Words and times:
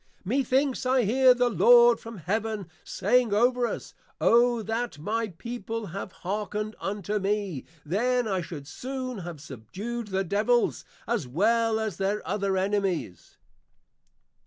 Methinks 0.25 0.83
I 0.83 1.03
hear 1.03 1.35
the 1.35 1.51
Lord 1.51 1.99
from 1.99 2.17
Heaven 2.17 2.67
saying 2.83 3.35
over 3.35 3.67
us, 3.67 3.93
_O 4.19 4.65
that 4.65 4.97
my 4.97 5.27
People 5.27 5.85
had 5.85 6.11
hearkened 6.11 6.75
unto 6.79 7.19
me; 7.19 7.65
then 7.85 8.27
I 8.27 8.41
should 8.41 8.65
soon 8.67 9.19
have 9.19 9.39
subdued 9.39 10.07
the 10.07 10.23
Devils, 10.23 10.85
as 11.07 11.27
well 11.27 11.79
as 11.79 11.97
their 11.97 12.27
other 12.27 12.57
Enemies! 12.57 13.37